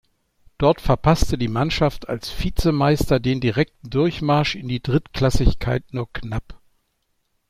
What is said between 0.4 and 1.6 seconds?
Dort verpasste die